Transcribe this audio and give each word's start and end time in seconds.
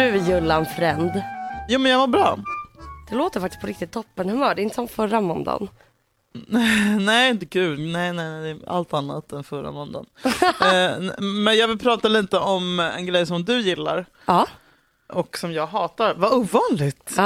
du 0.00 0.16
Jullan 0.16 0.66
Fränd? 0.66 1.22
Jo 1.68 1.78
men 1.78 1.92
jag 1.92 1.98
var 1.98 2.06
bra. 2.06 2.38
Det 3.08 3.16
låter 3.16 3.40
faktiskt 3.40 3.60
på 3.60 3.66
riktigt 3.66 3.92
toppenhumör. 3.92 4.54
Det 4.54 4.60
är 4.60 4.62
inte 4.62 4.74
som 4.74 4.88
förra 4.88 5.20
måndagen. 5.20 5.68
nej, 7.00 7.30
inte 7.30 7.46
kul. 7.46 7.92
Nej, 7.92 8.12
nej, 8.12 8.40
nej, 8.40 8.60
allt 8.66 8.94
annat 8.94 9.32
än 9.32 9.44
förra 9.44 9.72
måndagen. 9.72 10.06
eh, 10.60 11.22
men 11.22 11.56
jag 11.56 11.68
vill 11.68 11.78
prata 11.78 12.08
lite 12.08 12.38
om 12.38 12.80
en 12.80 13.06
grej 13.06 13.26
som 13.26 13.44
du 13.44 13.60
gillar. 13.60 14.06
Ja. 14.24 14.46
Och 15.08 15.38
som 15.38 15.52
jag 15.52 15.66
hatar. 15.66 16.14
Vad 16.14 16.32
ovanligt. 16.32 17.16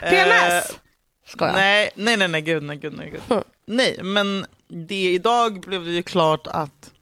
PMS? 0.00 0.78
Skojar. 1.26 1.52
Nej, 1.52 1.90
nej, 1.94 2.16
nej, 2.16 2.28
nej, 2.28 2.42
gud, 2.42 2.62
nej, 2.62 2.76
gud, 2.76 2.94
nej, 2.96 3.10
gud. 3.10 3.42
Nej, 3.66 4.00
men 4.02 4.46
det 4.68 5.12
idag 5.12 5.60
blev 5.60 5.84
det 5.84 5.90
ju 5.90 6.02
klart 6.02 6.46
att 6.46 6.92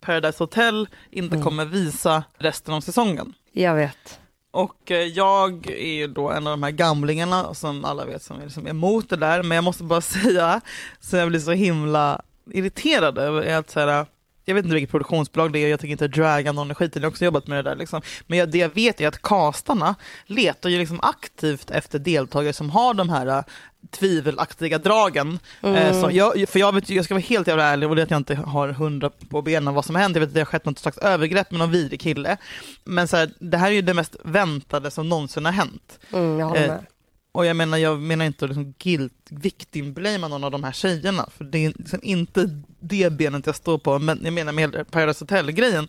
Paradise 0.00 0.42
Hotel 0.42 0.88
inte 1.10 1.34
Mm. 1.36 1.44
kommer 1.44 1.64
visa 1.64 2.24
resten 2.38 2.74
av 2.74 2.80
säsongen. 2.80 3.34
Jag 3.52 3.74
vet. 3.74 4.20
Och 4.50 4.90
eh, 4.90 4.96
jag 5.02 5.66
är 5.66 5.92
ju 5.94 6.06
då 6.06 6.30
en 6.30 6.46
av 6.46 6.50
de 6.50 6.62
här 6.62 6.70
gamlingarna 6.70 7.54
som 7.54 7.84
alla 7.84 8.04
vet 8.04 8.22
som 8.22 8.36
är 8.40 8.44
liksom 8.44 8.66
emot 8.66 9.08
det 9.10 9.16
där. 9.16 9.42
Men 9.42 9.54
jag 9.54 9.64
måste 9.64 9.84
bara 9.84 10.00
säga, 10.22 10.60
så 11.00 11.16
jag 11.16 11.28
blir 11.28 11.40
så 11.40 11.52
himla 11.52 12.22
irriterad 12.52 13.18
över 13.18 13.58
att 13.58 13.70
så 13.70 13.80
här, 13.80 14.06
jag 14.48 14.54
vet 14.54 14.64
inte 14.64 14.74
vilket 14.74 14.90
produktionsbolag 14.90 15.52
det 15.52 15.58
är, 15.58 15.68
jag 15.68 15.80
tänker 15.80 15.92
inte 15.92 16.08
draga 16.08 16.52
någon 16.52 16.70
i 16.70 16.74
skiten, 16.74 17.02
jag 17.02 17.06
har 17.06 17.10
också 17.10 17.24
jobbat 17.24 17.46
med 17.46 17.58
det 17.58 17.70
där. 17.70 17.76
Liksom. 17.76 18.02
Men 18.26 18.38
jag, 18.38 18.48
det 18.48 18.58
jag 18.58 18.74
vet 18.74 19.00
är 19.00 19.08
att 19.08 19.22
kastarna 19.22 19.94
letar 20.26 20.68
ju 20.70 20.78
liksom 20.78 21.00
aktivt 21.00 21.70
efter 21.70 21.98
deltagare 21.98 22.52
som 22.52 22.70
har 22.70 22.94
de 22.94 23.08
här 23.08 23.26
äh, 23.26 23.42
tvivelaktiga 23.90 24.78
dragen. 24.78 25.38
Eh, 25.62 26.00
så 26.02 26.10
jag, 26.12 26.48
för 26.48 26.58
jag, 26.58 26.74
vet, 26.74 26.90
jag 26.90 27.04
ska 27.04 27.14
vara 27.14 27.22
helt 27.22 27.48
jävla 27.48 27.64
ärlig 27.64 27.88
och 27.88 27.96
det 27.96 28.02
är 28.02 28.04
att 28.04 28.10
jag 28.10 28.20
inte 28.20 28.34
har 28.34 28.68
hundra 28.68 29.10
på 29.30 29.42
benen 29.42 29.74
vad 29.74 29.84
som 29.84 29.94
har 29.94 30.02
hänt. 30.02 30.16
Jag 30.16 30.20
vet 30.20 30.28
att 30.28 30.34
det 30.34 30.40
har 30.40 30.44
skett 30.44 30.64
något 30.64 30.78
slags 30.78 30.98
övergrepp 30.98 31.50
med 31.50 31.58
någon 31.58 31.70
vidrig 31.70 32.00
kille. 32.00 32.36
Men 32.84 33.08
så 33.08 33.16
här, 33.16 33.30
det 33.38 33.56
här 33.56 33.68
är 33.68 33.74
ju 33.74 33.82
det 33.82 33.94
mest 33.94 34.16
väntade 34.24 34.90
som 34.90 35.08
någonsin 35.08 35.44
har 35.44 35.52
hänt. 35.52 35.98
Mm, 36.12 36.38
jag 36.38 36.46
håller 36.46 36.62
Eh, 36.62 36.68
med. 36.68 36.86
Och 37.32 37.46
jag 37.46 37.56
menar, 37.56 37.78
jag 37.78 38.00
menar 38.00 38.24
inte 38.24 38.44
att 38.44 38.48
liksom 38.48 38.74
guilt, 38.78 39.26
victim-blamea 39.30 40.28
någon 40.28 40.44
av 40.44 40.50
de 40.50 40.64
här 40.64 40.72
tjejerna, 40.72 41.28
för 41.36 41.44
det 41.44 41.64
är 41.64 41.72
liksom 41.76 42.00
inte 42.02 42.62
det 42.80 43.12
benet 43.12 43.46
jag 43.46 43.56
står 43.56 43.78
på, 43.78 43.98
men 43.98 44.20
jag 44.24 44.32
menar 44.32 44.52
med 44.52 44.62
hela 44.62 44.84
Paradise 44.84 45.22
Hotel-grejen. 45.24 45.88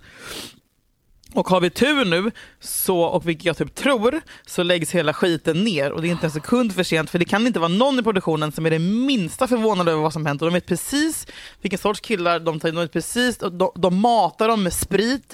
Och 1.34 1.48
har 1.48 1.62
vi 1.62 1.70
tur 1.70 2.06
nu, 2.06 2.32
så, 2.60 3.02
och 3.02 3.28
vilket 3.28 3.46
jag 3.46 3.58
typ 3.58 3.76
tror, 3.76 4.22
så 4.46 4.64
läggs 4.64 4.92
hela 4.92 5.14
skiten 5.14 5.64
ner. 5.64 5.92
Och 5.92 6.02
det 6.02 6.08
är 6.08 6.12
inte 6.12 6.28
en 6.28 6.32
sekund 6.32 6.76
för 6.76 6.84
sent 6.84 7.10
för 7.10 7.20
det 7.20 7.26
kan 7.26 7.48
inte 7.48 7.60
vara 7.60 7.70
någon 7.70 8.00
i 8.00 8.04
produktionen 8.04 8.52
som 8.52 8.66
är 8.66 8.70
det 8.70 8.80
minsta 8.80 9.48
förvånad 9.48 9.90
över 9.90 10.02
vad 10.02 10.14
som 10.14 10.26
hänt. 10.26 10.42
Och 10.42 10.48
de 10.48 10.54
vet 10.54 10.66
precis 10.66 11.28
vilken 11.62 11.80
sorts 11.80 12.00
killar 12.00 12.40
de 12.40 12.60
tar 12.60 12.70
in, 12.70 12.76
de 12.76 12.82
vet 12.82 12.92
precis, 12.92 13.38
de, 13.38 13.72
de 13.76 14.00
matar 14.00 14.48
dem 14.48 14.64
med 14.64 14.74
sprit, 14.74 15.34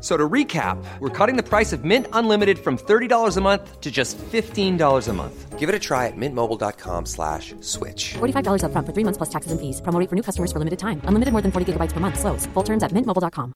So 0.00 0.16
to 0.16 0.28
recap, 0.28 0.82
we're 0.98 1.10
cutting 1.10 1.36
the 1.36 1.42
price 1.42 1.74
of 1.74 1.84
Mint 1.84 2.06
Unlimited 2.14 2.58
from 2.58 2.78
$30 2.78 3.36
a 3.36 3.40
month 3.42 3.80
to 3.80 3.90
just 3.90 4.16
$15 4.16 5.08
a 5.08 5.12
month. 5.12 5.58
Give 5.58 5.68
it 5.68 5.74
a 5.74 5.78
try 5.78 6.06
at 6.06 6.16
mintmobile.com 6.16 7.04
slash 7.04 7.54
switch. 7.60 8.14
$45 8.14 8.62
upfront 8.64 8.86
for 8.86 8.94
three 8.94 9.04
months 9.04 9.18
plus 9.18 9.28
taxes 9.28 9.52
and 9.52 9.60
fees. 9.60 9.82
Promo 9.82 10.08
for 10.08 10.16
new 10.16 10.22
customers 10.22 10.52
for 10.52 10.58
limited 10.58 10.78
time. 10.78 11.02
Unlimited 11.04 11.32
more 11.32 11.42
than 11.42 11.52
40 11.52 11.72
gigabytes 11.72 11.92
per 11.92 12.00
month. 12.00 12.18
Slows. 12.18 12.46
Full 12.54 12.64
terms 12.64 12.82
at 12.82 12.92
mintmobile.com. 12.92 13.52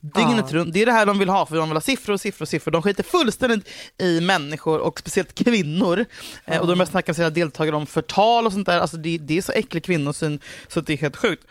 dygnet 0.00 0.52
runt. 0.52 0.74
Det 0.74 0.82
är 0.82 0.86
det 0.86 0.92
här 0.92 1.06
de 1.06 1.18
vill 1.18 1.28
ha, 1.28 1.46
för 1.46 1.56
de 1.56 1.68
vill 1.68 1.76
ha 1.76 1.80
siffror 1.80 2.14
och 2.14 2.20
siffror 2.20 2.44
och 2.44 2.48
siffror. 2.48 2.72
De 2.72 2.82
skiter 2.82 3.02
fullständigt 3.02 3.68
i 3.98 4.20
människor 4.20 4.78
och 4.78 4.98
speciellt 4.98 5.34
kvinnor. 5.34 6.04
Eh, 6.44 6.60
och 6.60 6.66
de 6.66 6.78
har 6.78 6.86
snackat 6.86 7.06
med 7.06 7.16
sina 7.16 7.30
deltagare 7.30 7.76
om 7.76 7.86
förtal 7.86 8.46
och 8.46 8.52
sånt 8.52 8.66
där. 8.66 8.80
Alltså 8.80 8.96
det, 8.96 9.18
det 9.18 9.38
är 9.38 9.42
så 9.42 9.52
äcklig 9.52 9.84
kvinnosyn 9.84 10.40
så 10.68 10.80
att 10.80 10.86
det 10.86 10.92
är 10.92 10.96
helt 10.96 11.16
sjukt. 11.16 11.46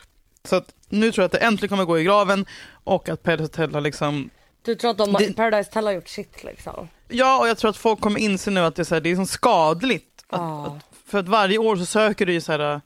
Så 0.47 0.55
att 0.55 0.73
nu 0.89 1.11
tror 1.11 1.21
jag 1.23 1.25
att 1.25 1.31
det 1.31 1.37
äntligen 1.45 1.69
kommer 1.69 1.85
gå 1.85 1.99
i 1.99 2.03
graven 2.03 2.45
och 2.83 3.09
att 3.09 3.23
Paradise 3.23 3.43
Hotel 3.43 3.73
har 3.73 3.81
liksom 3.81 4.29
Du 4.61 4.75
tror 4.75 4.91
att 4.91 4.97
de, 4.97 5.13
Det- 5.13 5.33
Paradise 5.35 5.69
Hotel 5.69 5.85
har 5.85 5.93
gjort 5.93 6.07
sitt 6.09 6.43
liksom? 6.43 6.87
Ja, 7.07 7.39
och 7.39 7.47
jag 7.47 7.57
tror 7.57 7.69
att 7.69 7.77
folk 7.77 7.99
kommer 7.99 8.19
inse 8.19 8.51
nu 8.51 8.59
att 8.59 8.75
det 8.75 8.81
är, 8.81 8.83
så 8.83 8.95
här, 8.95 9.01
det 9.01 9.11
är 9.11 9.15
så 9.15 9.25
skadligt. 9.25 10.23
Att, 10.29 10.39
Ja. 10.39 10.65
att, 10.65 11.09
för 11.09 11.19
att 11.19 11.27
varje 11.27 11.57
år 11.57 11.75
så 11.75 11.85
söker 11.85 12.25
du 12.25 12.33
ju 12.33 12.41
så 12.41 12.51
här, 12.51 12.59
eh, 12.73 12.79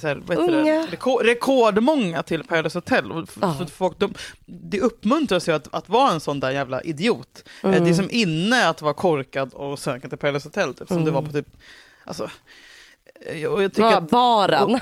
så 0.00 0.06
här, 0.08 0.22
vad 0.26 0.38
heter 0.40 0.58
Unga. 0.60 0.72
det? 0.72 0.86
Rekord, 0.90 1.22
rekordmånga 1.24 2.22
till 2.22 2.44
Paradise 2.44 2.76
Hotel. 2.78 3.26
Ja. 3.40 3.54
för 3.58 3.64
folk, 3.66 3.98
de, 3.98 4.14
det 4.46 4.80
uppmuntras 4.80 5.48
ju 5.48 5.52
att, 5.52 5.74
att 5.74 5.88
vara 5.88 6.10
en 6.12 6.20
sån 6.20 6.40
där 6.40 6.50
jävla 6.50 6.82
idiot. 6.82 7.44
Eh, 7.62 7.68
Mm. 7.70 7.84
Det 7.84 7.90
är 7.90 7.94
som 7.94 8.08
inne 8.10 8.68
att 8.68 8.82
vara 8.82 8.94
korkad 8.94 9.54
och 9.54 9.78
söka 9.78 10.08
till 10.08 10.18
Paradise 10.18 10.48
Hotel. 10.48 10.74
Typ, 10.74 10.88
som 10.88 11.04
det 11.04 11.10
var 11.10 11.22
på 11.22 11.32
typ, 11.32 11.48
alltså, 12.04 12.30
eh, 13.26 13.46
och 13.48 13.62
jag 13.62 13.72
tycker 13.72 13.82
Ja, 13.90 13.96
att, 13.96 14.10
baren. 14.10 14.80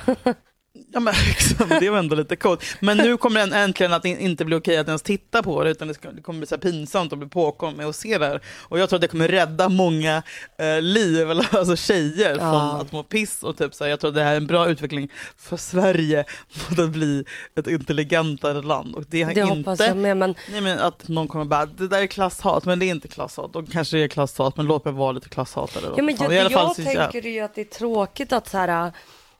Ja 0.92 1.00
men 1.00 1.14
liksom, 1.28 1.68
det 1.80 1.90
var 1.90 1.98
ändå 1.98 2.16
lite 2.16 2.36
coolt. 2.36 2.64
Men 2.80 2.96
nu 2.96 3.16
kommer 3.16 3.40
den 3.40 3.52
äntligen 3.52 3.92
att 3.92 4.04
in- 4.04 4.18
inte 4.18 4.44
bli 4.44 4.56
okej 4.56 4.76
att 4.76 4.86
ens 4.86 5.02
titta 5.02 5.42
på 5.42 5.64
det 5.64 5.70
utan 5.70 5.88
det, 5.88 5.94
ska, 5.94 6.10
det 6.12 6.22
kommer 6.22 6.38
bli 6.38 6.46
så 6.46 6.58
pinsamt 6.58 7.12
att 7.12 7.18
bli 7.18 7.28
påkommen 7.28 7.76
med 7.76 7.86
att 7.86 7.96
se 7.96 8.18
det 8.18 8.26
här. 8.26 8.40
Och 8.60 8.78
jag 8.78 8.88
tror 8.88 8.96
att 8.96 9.00
det 9.00 9.08
kommer 9.08 9.28
rädda 9.28 9.68
många 9.68 10.22
eh, 10.58 10.80
liv, 10.82 11.30
eller 11.30 11.56
alltså 11.56 11.76
tjejer, 11.76 12.34
från 12.38 12.80
att 12.80 12.92
må 12.92 13.02
piss 13.02 13.42
och 13.42 13.56
typ 13.58 13.74
så 13.74 13.84
här, 13.84 13.90
jag 13.90 14.00
tror 14.00 14.08
att 14.08 14.14
det 14.14 14.22
här 14.22 14.32
är 14.32 14.36
en 14.36 14.46
bra 14.46 14.68
utveckling 14.68 15.08
för 15.36 15.56
Sverige 15.56 16.24
mot 16.70 16.78
att 16.78 16.90
bli 16.90 17.24
ett 17.58 17.66
intelligentare 17.66 18.62
land. 18.62 18.94
Och 18.94 19.04
det 19.08 19.22
är 19.22 19.26
Det 19.26 19.40
inte 19.40 19.42
hoppas 19.54 19.80
jag 19.80 19.96
med 19.96 20.16
men 20.16 20.34
Nej 20.52 20.60
men 20.60 20.78
att 20.78 21.08
någon 21.08 21.28
kommer 21.28 21.44
bara, 21.44 21.66
det 21.66 21.88
där 21.88 22.02
är 22.02 22.06
klasshat, 22.06 22.64
men 22.64 22.78
det 22.78 22.86
är 22.86 22.90
inte 22.90 23.08
klasshat. 23.08 23.56
Och 23.56 23.72
kanske 23.72 23.96
det 23.96 24.02
är 24.04 24.08
klasshat, 24.08 24.56
men 24.56 24.66
låt 24.66 24.84
mig 24.84 24.94
vara 24.94 25.12
lite 25.12 25.28
klasshatare. 25.28 25.84
Ja, 25.96 26.02
men 26.02 26.16
jag, 26.20 26.34
i 26.34 26.38
alla 26.38 26.50
fall 26.50 26.66
jag 26.76 26.76
så- 26.76 26.82
ja. 26.94 27.10
tänker 27.10 27.28
ju 27.28 27.40
att 27.40 27.54
det 27.54 27.60
är 27.60 27.64
tråkigt 27.64 28.32
att 28.32 28.48
så 28.48 28.58
här, 28.58 28.92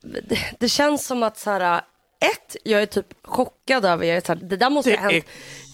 det, 0.04 0.38
det 0.60 0.68
känns 0.68 1.06
som 1.06 1.22
att 1.22 1.38
så 1.38 1.50
här, 1.50 1.80
ett, 2.20 2.56
jag 2.64 2.82
är 2.82 2.86
typ 2.86 3.06
chockad 3.24 3.84
över, 3.84 4.06
jag 4.06 4.16
är 4.16 4.20
så 4.20 4.32
här, 4.34 4.40
det 4.42 4.56
där 4.56 4.70
måste 4.70 4.90
ha 4.90 4.96
Det 4.96 5.02
är- 5.06 5.10
hänt 5.12 5.24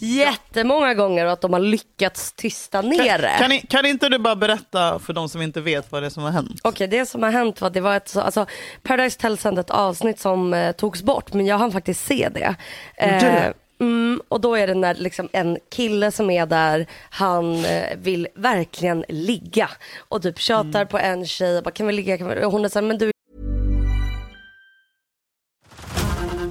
jättemånga 0.00 0.94
gånger 0.94 1.26
och 1.26 1.32
att 1.32 1.40
de 1.40 1.52
har 1.52 1.60
lyckats 1.60 2.32
tysta 2.32 2.82
ner 2.82 3.18
det. 3.18 3.34
Kan, 3.38 3.50
kan, 3.50 3.58
kan 3.60 3.86
inte 3.86 4.08
du 4.08 4.18
bara 4.18 4.36
berätta 4.36 4.98
för 4.98 5.12
de 5.12 5.28
som 5.28 5.42
inte 5.42 5.60
vet 5.60 5.92
vad 5.92 6.02
det 6.02 6.06
är 6.06 6.10
som 6.10 6.22
har 6.22 6.30
hänt? 6.30 6.60
Okej, 6.64 6.88
det 6.88 7.06
som 7.06 7.22
har 7.22 7.30
hänt 7.30 7.60
var 7.60 7.68
att 7.68 7.74
det 7.74 7.80
var 7.80 7.96
ett, 7.96 8.08
så- 8.08 8.20
alltså, 8.20 8.46
Paradise 8.82 9.16
Hotel 9.18 9.38
sände 9.38 9.60
ett 9.60 9.70
avsnitt 9.70 10.20
som 10.20 10.54
eh, 10.54 10.72
togs 10.72 11.02
bort, 11.02 11.32
men 11.32 11.46
jag 11.46 11.58
hann 11.58 11.72
faktiskt 11.72 12.06
se 12.06 12.28
det. 12.34 12.54
Du? 12.98 13.84
mm, 13.84 14.20
och 14.28 14.40
då 14.40 14.54
är 14.54 14.66
det 14.66 14.74
när 14.74 14.94
liksom 14.94 15.28
en 15.32 15.58
kille 15.74 16.10
som 16.12 16.30
är 16.30 16.46
där, 16.46 16.86
han 17.10 17.64
eh, 17.64 17.96
vill 17.96 18.28
verkligen 18.34 19.04
ligga 19.08 19.70
och 19.98 20.22
typ 20.22 20.38
tjatar 20.38 20.84
på 20.84 20.98
en 20.98 21.26
tjej, 21.26 21.56
och 21.58 21.64
bara, 21.64 21.70
kan 21.70 21.86
vi 21.86 21.92
ligga? 21.92 22.18
Kan 22.18 22.28
vi? 22.28 22.44
Och 22.44 22.52
hon 22.52 22.64
är 22.64 22.68
såhär, 22.68 22.86
men 22.86 22.98
du 22.98 23.10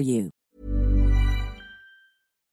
you. 0.00 0.30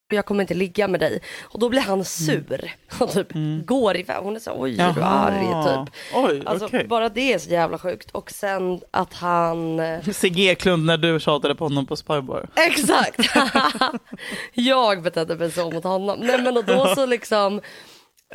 jag 0.09 0.25
kommer 0.25 0.42
inte 0.42 0.53
ligga 0.53 0.88
med 0.88 1.00
dig. 1.00 1.21
Och 1.42 1.59
då 1.59 1.69
blir 1.69 1.81
han 1.81 2.06
sur 2.06 2.71
och 3.00 3.12
typ 3.12 3.27
går 3.65 3.97
iväg. 3.97 4.18
Hon 4.21 4.36
är 4.36 4.39
så 4.39 4.53
oj 4.57 4.80
är 4.80 4.94
du 4.94 5.01
arg 5.01 5.86
typ. 5.86 5.95
Oj, 6.13 6.44
alltså 6.45 6.65
okej. 6.65 6.88
bara 6.88 7.09
det 7.09 7.33
är 7.33 7.39
så 7.39 7.50
jävla 7.50 7.77
sjukt. 7.77 8.12
Och 8.12 8.31
sen 8.31 8.80
att 8.92 9.13
han 9.13 9.80
eh, 9.80 10.01
Sigge 10.12 10.42
Eklund 10.42 10.86
när 10.86 10.97
du 10.97 11.19
tjatade 11.19 11.56
på 11.56 11.65
honom 11.65 11.86
på 11.86 11.95
Spybar. 11.95 12.50
Exakt! 12.56 13.19
jag 14.53 15.01
betedde 15.01 15.36
mig 15.36 15.51
så 15.51 15.71
mot 15.71 15.83
honom. 15.83 16.19
Nej 16.19 16.41
men 16.41 16.57
och 16.57 16.65
då 16.65 16.95
så 16.95 17.06
liksom 17.06 17.62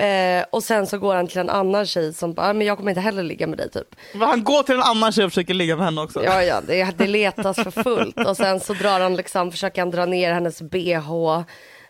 eh, 0.00 0.44
och 0.50 0.62
sen 0.62 0.86
så 0.86 0.98
går 0.98 1.14
han 1.14 1.26
till 1.26 1.38
en 1.38 1.50
annan 1.50 1.86
tjej 1.86 2.12
som 2.14 2.32
bara, 2.34 2.46
"Ah, 2.48 2.52
men 2.52 2.66
jag 2.66 2.76
kommer 2.78 2.90
inte 2.90 3.00
heller 3.00 3.22
ligga 3.22 3.46
med 3.46 3.58
dig 3.58 3.70
typ. 3.70 3.96
Men 4.12 4.28
Han 4.28 4.44
går 4.44 4.62
till 4.62 4.74
en 4.74 4.82
annan 4.82 5.12
tjej 5.12 5.24
och 5.24 5.30
försöker 5.30 5.54
ligga 5.54 5.76
med 5.76 5.84
henne 5.84 6.00
också. 6.00 6.24
Ja 6.24 6.42
ja, 6.42 6.60
det, 6.66 6.98
det 6.98 7.06
letas 7.06 7.56
för 7.56 7.70
fullt 7.82 8.18
och 8.26 8.36
sen 8.36 8.60
så 8.60 8.74
drar 8.74 9.00
han 9.00 9.16
liksom, 9.16 9.50
försöker 9.50 9.82
han 9.82 9.90
dra 9.90 10.06
ner 10.06 10.32
hennes 10.32 10.62
bh 10.62 11.10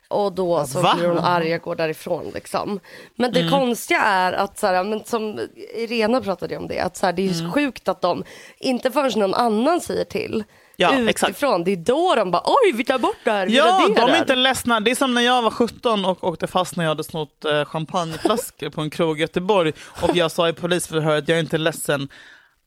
och 0.08 0.32
då 0.32 0.66
så 0.66 0.80
Va? 0.82 0.94
blir 0.98 1.08
hon 1.08 1.18
arg 1.18 1.54
och 1.54 1.62
går 1.62 1.74
därifrån 1.76 2.30
liksom. 2.34 2.80
Men 3.16 3.30
Mm. 3.30 3.44
det 3.44 3.50
konstiga 3.50 4.00
är 4.00 4.32
att 4.32 4.58
så 4.58 4.66
här, 4.66 4.84
men 4.84 5.04
som 5.04 5.40
Irena 5.76 6.20
pratade 6.20 6.56
om 6.56 6.68
det, 6.68 6.78
att 6.80 6.96
så 6.96 7.06
här, 7.06 7.12
det 7.12 7.28
är 7.28 7.40
Mm. 7.40 7.52
sjukt 7.52 7.88
att 7.88 8.00
de, 8.00 8.24
inte 8.58 8.90
förrän 8.90 9.18
någon 9.20 9.34
annan 9.34 9.80
säger 9.80 10.04
till 10.04 10.44
Ja, 10.80 10.98
utifrån, 10.98 11.64
det 11.64 11.70
är 11.72 11.76
då 11.76 12.14
de 12.14 12.30
bara 12.30 12.42
oj 12.44 12.72
vi 12.74 12.84
tar 12.84 12.98
bort 12.98 13.16
det 13.24 13.30
här, 13.30 13.46
vi 13.46 13.56
Ja, 13.56 13.64
raderar." 13.64 14.06
de 14.06 14.12
är 14.12 14.18
inte 14.18 14.36
ledsna. 14.36 14.80
Det 14.80 14.90
är 14.90 14.94
som 14.94 15.14
när 15.14 15.22
jag 15.22 15.42
var 15.42 15.50
17 15.50 16.04
och 16.04 16.24
åkte 16.24 16.46
fast 16.46 16.76
när 16.76 16.84
jag 16.84 16.88
hade 16.88 17.04
snott 17.04 17.44
eh, 17.44 17.64
champagneflaskor 17.64 18.70
på 18.70 18.80
en 18.80 18.90
krog 18.90 19.18
i 19.18 19.20
Göteborg 19.20 19.72
och 20.02 20.16
jag 20.16 20.30
sa 20.30 20.48
i 20.48 20.52
polisförhör 20.52 21.18
att 21.18 21.28
jag 21.28 21.38
är 21.38 21.42
inte 21.42 21.58
ledsen 21.58 22.08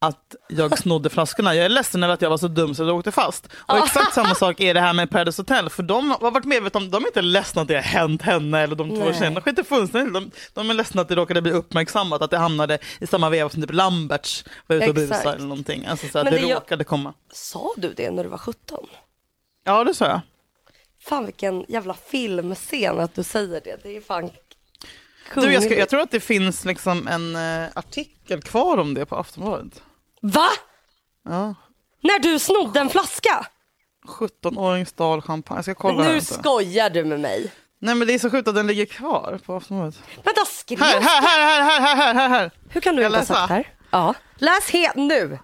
att 0.06 0.34
jag 0.48 0.78
snodde 0.78 1.10
flaskorna. 1.10 1.54
Jag 1.54 1.64
är 1.64 1.68
ledsen 1.68 2.02
över 2.02 2.14
att 2.14 2.22
jag 2.22 2.30
var 2.30 2.36
så 2.38 2.48
dum 2.48 2.74
så 2.74 2.82
jag 2.82 2.96
åkte 2.96 3.12
fast. 3.12 3.48
Och 3.56 3.78
exakt 3.78 4.14
samma 4.14 4.34
sak 4.34 4.60
är 4.60 4.74
det 4.74 4.80
här 4.80 4.92
med 4.92 5.10
Paradise 5.10 5.42
Hotel. 5.42 5.70
För 5.70 5.82
de 5.82 6.10
har 6.10 6.30
varit 6.30 6.44
medvetna 6.44 6.80
om, 6.80 6.90
de 6.90 7.02
är 7.02 7.06
inte 7.06 7.22
ledsna 7.22 7.62
att 7.62 7.68
det 7.68 7.74
har 7.74 7.82
hänt 7.82 8.22
henne 8.22 8.60
eller 8.60 8.76
de 8.76 8.90
två 8.90 9.12
tjejerna. 9.12 9.34
De 9.34 9.40
skiter 9.40 9.62
fullständigt 9.62 10.14
de, 10.14 10.30
de 10.54 10.70
är 10.70 10.74
ledsna 10.74 11.02
att 11.02 11.08
det 11.08 11.14
råkade 11.14 11.42
bli 11.42 11.52
uppmärksammat, 11.52 12.22
att 12.22 12.30
det 12.30 12.38
hamnade 12.38 12.78
i 13.00 13.06
samma 13.06 13.30
veva 13.30 13.50
som 13.50 13.62
typ 13.62 13.72
Lamberts 13.72 14.44
var 14.66 14.76
ute 14.76 14.88
och 14.88 14.94
busade 14.94 15.32
eller 15.32 15.46
någonting. 15.46 15.86
Alltså 15.86 16.08
så 16.08 16.18
att 16.18 16.24
Men 16.24 16.32
det, 16.32 16.38
det 16.40 16.46
jag- 16.46 16.56
råkade 16.56 16.84
komma. 16.84 17.14
Sa 17.32 17.70
du 17.76 17.92
det 17.96 18.10
när 18.10 18.24
du 18.24 18.30
var 18.30 18.38
17? 18.38 18.86
Ja, 19.64 19.84
det 19.84 19.94
sa 19.94 20.06
jag. 20.06 20.20
Fan 21.00 21.24
vilken 21.24 21.64
jävla 21.68 21.94
filmscen 21.94 23.00
att 23.00 23.14
du 23.14 23.22
säger 23.22 23.60
det. 23.64 23.80
Det 23.82 23.96
är 23.96 24.00
fan 24.00 24.30
Du, 25.34 25.52
jag, 25.52 25.62
ska, 25.62 25.78
jag 25.78 25.88
tror 25.88 26.00
att 26.00 26.10
det 26.10 26.20
finns 26.20 26.64
liksom 26.64 27.08
en 27.08 27.36
eh, 27.36 27.68
artikel 27.74 28.42
kvar 28.42 28.78
om 28.78 28.94
det 28.94 29.06
på 29.06 29.16
Aftonbladet. 29.16 29.82
Va? 30.24 30.48
Ja. 31.24 31.54
När 32.00 32.18
du 32.18 32.38
snodde 32.38 32.80
en 32.80 32.88
flaska? 32.88 33.46
17-åring 34.06 34.86
stal 34.86 35.22
champagne. 35.22 35.58
Jag 35.58 35.64
ska 35.64 35.74
kolla 35.74 36.08
nu 36.08 36.20
skojar 36.20 36.90
du 36.90 37.04
med 37.04 37.20
mig. 37.20 37.52
Nej 37.78 37.94
men 37.94 38.06
det 38.08 38.14
är 38.14 38.18
så 38.18 38.30
sjukt 38.30 38.48
att 38.48 38.54
den 38.54 38.66
ligger 38.66 38.86
kvar 38.86 39.40
på 39.46 39.54
Aftonbladet. 39.54 40.02
Vänta, 40.24 40.44
skrev 40.44 40.80
Här, 40.80 41.00
här, 41.00 41.22
här, 41.22 41.42
här, 41.60 41.80
här, 41.80 41.96
här, 41.96 42.14
här, 42.14 42.28
här. 42.28 42.50
Hur 42.68 42.80
kan 42.80 42.96
du 42.96 43.06
inte 43.06 43.18
ha 43.18 43.24
sagt 43.24 43.48
det 43.48 43.54
här? 43.54 43.68
Ja. 43.90 44.14
Läs 44.36 44.70
helt 44.70 44.96
nu. 44.96 45.38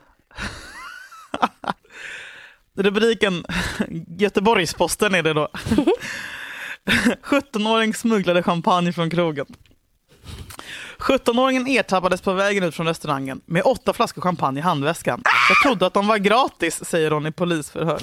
Rubriken 2.77 3.45
Göteborgsposten 4.19 5.15
är 5.15 5.23
det 5.23 5.33
då. 5.33 5.49
17-åring 7.23 7.95
smugglade 7.95 8.43
champagne 8.43 8.93
från 8.93 9.11
krogen. 9.11 9.47
17-åringen 11.01 11.69
ertappades 11.69 12.21
på 12.21 12.33
vägen 12.33 12.65
ut 12.65 12.75
från 12.75 12.87
restaurangen 12.87 13.41
med 13.47 13.63
åtta 13.65 13.93
flaskor 13.93 14.23
champagne 14.23 14.61
i 14.61 14.63
handväskan. 14.63 15.23
Jag 15.49 15.63
trodde 15.63 15.87
att 15.87 15.95
de 15.95 16.07
var 16.07 16.19
gratis, 16.19 16.85
säger 16.85 17.11
hon 17.11 17.27
i 17.27 17.33
polisförhör. 17.33 18.01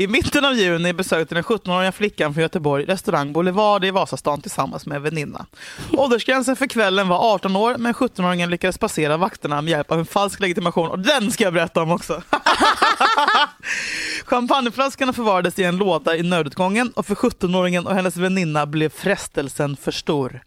I 0.00 0.06
mitten 0.06 0.44
av 0.44 0.54
juni 0.54 0.92
besökte 0.92 1.34
den 1.34 1.44
17-åriga 1.44 1.92
flickan 1.92 2.34
från 2.34 2.42
Göteborg 2.42 2.84
restaurang 2.84 3.32
Boulevard 3.32 3.84
i 3.84 3.90
Vasastan 3.90 4.40
tillsammans 4.40 4.86
med 4.86 4.96
en 4.96 5.02
väninna. 5.02 5.46
Åldersgränsen 5.92 6.56
för 6.56 6.66
kvällen 6.66 7.08
var 7.08 7.34
18 7.34 7.56
år 7.56 7.74
men 7.78 7.94
17-åringen 7.94 8.50
lyckades 8.50 8.78
passera 8.78 9.16
vakterna 9.16 9.62
med 9.62 9.70
hjälp 9.70 9.92
av 9.92 9.98
en 9.98 10.06
falsk 10.06 10.40
legitimation 10.40 10.90
och 10.90 10.98
den 10.98 11.30
ska 11.30 11.44
jag 11.44 11.52
berätta 11.52 11.82
om 11.82 11.90
också. 11.90 12.22
Champagneflaskorna 14.24 15.12
förvarades 15.12 15.58
i 15.58 15.64
en 15.64 15.76
låda 15.76 16.16
i 16.16 16.22
nödutgången 16.22 16.90
och 16.90 17.06
för 17.06 17.14
17-åringen 17.14 17.86
och 17.86 17.94
hennes 17.94 18.16
väninna 18.16 18.66
blev 18.66 18.88
frestelsen 18.88 19.76
för 19.76 19.92
stor. 19.92 20.42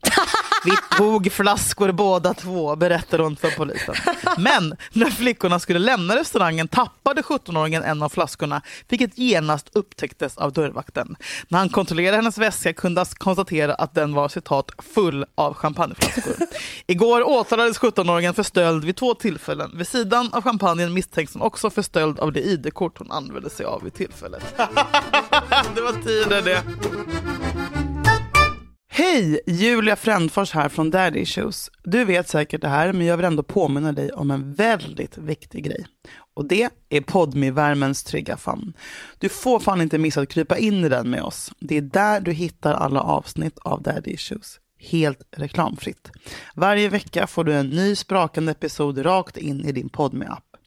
Vi 0.65 0.97
tog 0.97 1.31
flaskor 1.31 1.91
båda 1.91 2.33
två, 2.33 2.75
berättar 2.75 3.19
hon 3.19 3.35
för 3.35 3.51
polisen. 3.51 3.95
Men 4.37 4.75
när 4.91 5.09
flickorna 5.09 5.59
skulle 5.59 5.79
lämna 5.79 6.15
restaurangen 6.15 6.67
tappade 6.67 7.21
17-åringen 7.21 7.83
en 7.83 8.03
av 8.03 8.09
flaskorna, 8.09 8.61
vilket 8.89 9.17
genast 9.17 9.69
upptäcktes 9.73 10.37
av 10.37 10.53
dörrvakten. 10.53 11.15
När 11.47 11.59
han 11.59 11.69
kontrollerade 11.69 12.17
hennes 12.17 12.37
väska 12.37 12.73
kunde 12.73 13.01
han 13.01 13.05
konstatera 13.05 13.73
att 13.73 13.95
den 13.95 14.13
var 14.13 14.29
citat 14.29 14.71
full 14.93 15.25
av 15.35 15.53
champagneflaskor. 15.53 16.47
Igår 16.87 17.29
åtalades 17.29 17.79
17-åringen 17.79 18.33
för 18.33 18.43
stöld 18.43 18.85
vid 18.85 18.95
två 18.95 19.13
tillfällen. 19.13 19.71
Vid 19.77 19.87
sidan 19.87 20.29
av 20.33 20.43
champagnen 20.43 20.93
misstänks 20.93 21.33
hon 21.33 21.41
också 21.41 21.69
för 21.69 21.81
stöld 21.81 22.19
av 22.19 22.31
det 22.31 22.41
ID-kort 22.41 22.97
hon 22.97 23.11
använde 23.11 23.49
sig 23.49 23.65
av 23.65 23.83
vid 23.83 23.93
tillfället. 23.93 24.43
det 25.75 25.81
var 25.81 26.03
tider 26.03 26.41
det. 26.41 26.63
Hej! 29.13 29.39
Julia 29.47 29.95
Frändfors 29.95 30.51
här 30.51 30.69
från 30.69 30.89
Daddy 30.89 31.19
Issues. 31.19 31.71
Du 31.83 32.05
vet 32.05 32.29
säkert 32.29 32.61
det 32.61 32.67
här, 32.67 32.93
men 32.93 33.05
jag 33.05 33.17
vill 33.17 33.25
ändå 33.25 33.43
påminna 33.43 33.91
dig 33.91 34.11
om 34.11 34.31
en 34.31 34.53
väldigt 34.53 35.17
viktig 35.17 35.63
grej. 35.63 35.85
Och 36.33 36.45
det 36.47 36.69
är 36.89 37.01
podmi 37.01 37.51
värmens 37.51 38.03
trygga 38.03 38.37
famn. 38.37 38.73
Du 39.17 39.29
får 39.29 39.59
fan 39.59 39.81
inte 39.81 39.97
missa 39.97 40.21
att 40.21 40.29
krypa 40.29 40.57
in 40.57 40.85
i 40.85 40.89
den 40.89 41.09
med 41.09 41.21
oss. 41.21 41.51
Det 41.59 41.77
är 41.77 41.81
där 41.81 42.21
du 42.21 42.31
hittar 42.31 42.73
alla 42.73 43.01
avsnitt 43.01 43.57
av 43.57 43.81
Daddy 43.81 44.11
Issues. 44.11 44.59
Helt 44.79 45.21
reklamfritt. 45.31 46.11
Varje 46.55 46.89
vecka 46.89 47.27
får 47.27 47.43
du 47.43 47.53
en 47.53 47.69
ny 47.69 47.95
sprakande 47.95 48.51
episod 48.51 49.05
rakt 49.05 49.37
in 49.37 49.65
i 49.65 49.71
din 49.71 49.89
podmi 49.89 50.25
app 50.25 50.57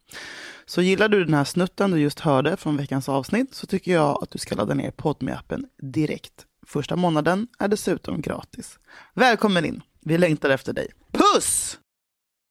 Så 0.67 0.83
gillar 0.83 1.09
du 1.09 1.25
den 1.25 1.35
här 1.35 1.45
snutten 1.45 1.91
du 1.91 2.01
just 2.01 2.21
hörde 2.21 2.57
från 2.57 2.77
veckans 2.77 3.09
avsnitt 3.09 3.55
så 3.55 3.67
tycker 3.67 3.93
jag 3.93 4.23
att 4.23 4.31
du 4.31 4.39
ska 4.39 4.55
ladda 4.55 4.75
ner 4.75 4.91
podmi 4.91 5.33
appen 5.33 5.67
direkt. 5.93 6.47
Första 6.67 6.97
månaden 6.97 7.47
är 7.59 7.69
dessutom 7.69 8.21
gratis. 8.21 8.79
Välkommen 9.15 9.65
in! 9.65 9.83
Vi 10.01 10.19
längtar 10.19 10.51
efter 10.51 10.73
dig. 10.73 10.89
Puss! 11.13 11.79